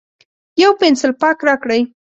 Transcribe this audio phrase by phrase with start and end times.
[0.61, 1.81] یو پینسیلپاک راکړئ